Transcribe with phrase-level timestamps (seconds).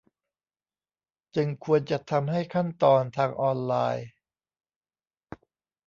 [1.35, 4.07] จึงควรจะทำให้ขั้นตอนทางออนไลน์